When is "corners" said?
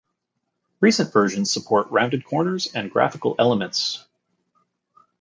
2.25-2.65